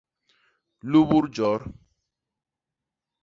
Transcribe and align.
Lubul 0.91 1.25
jot. 1.35 1.61